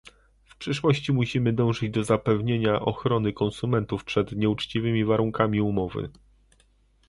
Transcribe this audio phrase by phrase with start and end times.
[0.45, 6.09] W przyszłości musimy dążyć do zapewniania ochrony konsumentów przed nieuczciwymi warunkami umowy